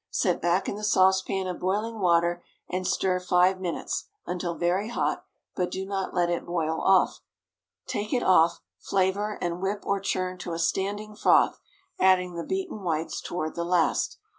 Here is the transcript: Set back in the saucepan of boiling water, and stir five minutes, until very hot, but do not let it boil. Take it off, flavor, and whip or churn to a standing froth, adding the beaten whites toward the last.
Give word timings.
Set 0.09 0.41
back 0.41 0.67
in 0.67 0.73
the 0.77 0.83
saucepan 0.83 1.45
of 1.45 1.59
boiling 1.59 1.99
water, 1.99 2.41
and 2.67 2.87
stir 2.87 3.19
five 3.19 3.59
minutes, 3.61 4.05
until 4.25 4.55
very 4.55 4.89
hot, 4.89 5.23
but 5.55 5.69
do 5.69 5.85
not 5.85 6.11
let 6.11 6.27
it 6.27 6.43
boil. 6.43 7.07
Take 7.85 8.11
it 8.11 8.23
off, 8.23 8.63
flavor, 8.79 9.37
and 9.41 9.61
whip 9.61 9.85
or 9.85 9.99
churn 9.99 10.39
to 10.39 10.53
a 10.53 10.57
standing 10.57 11.15
froth, 11.15 11.59
adding 11.99 12.33
the 12.33 12.43
beaten 12.43 12.81
whites 12.81 13.21
toward 13.21 13.53
the 13.53 13.63
last. 13.63 14.17